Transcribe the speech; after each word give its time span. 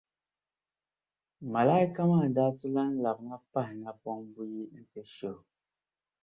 malaika 1.53 2.01
maa 2.11 2.25
daa 2.35 2.51
ti 2.57 2.67
lan 2.75 2.91
labina 3.03 3.37
pahi 3.51 3.73
napɔŋ 3.83 4.17
buyi 4.33 4.61
nti 4.81 4.99
shihi 5.13 5.33
o. 5.37 5.39